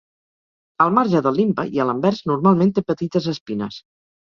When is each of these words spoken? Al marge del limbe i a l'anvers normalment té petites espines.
Al 0.85 0.93
marge 0.99 1.21
del 1.27 1.37
limbe 1.41 1.67
i 1.77 1.83
a 1.85 1.87
l'anvers 1.91 2.23
normalment 2.33 2.75
té 2.79 2.87
petites 2.91 3.31
espines. 3.37 3.81